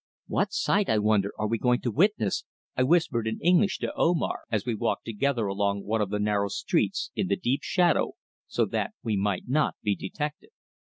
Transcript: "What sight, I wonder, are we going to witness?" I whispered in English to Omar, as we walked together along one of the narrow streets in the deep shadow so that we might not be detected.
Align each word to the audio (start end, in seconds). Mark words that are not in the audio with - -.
"What 0.25 0.51
sight, 0.51 0.89
I 0.89 0.97
wonder, 0.97 1.31
are 1.37 1.45
we 1.47 1.59
going 1.59 1.79
to 1.81 1.91
witness?" 1.91 2.43
I 2.75 2.81
whispered 2.81 3.27
in 3.27 3.39
English 3.39 3.77
to 3.81 3.93
Omar, 3.95 4.39
as 4.51 4.65
we 4.65 4.73
walked 4.73 5.05
together 5.05 5.45
along 5.45 5.83
one 5.83 6.01
of 6.01 6.09
the 6.09 6.17
narrow 6.17 6.47
streets 6.47 7.11
in 7.15 7.27
the 7.27 7.35
deep 7.37 7.61
shadow 7.61 8.13
so 8.47 8.65
that 8.65 8.93
we 9.03 9.15
might 9.15 9.47
not 9.47 9.75
be 9.83 9.95
detected. 9.95 10.49